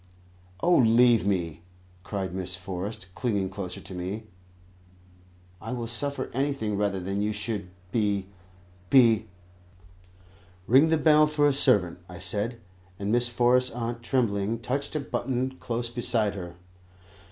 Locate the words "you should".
7.21-7.69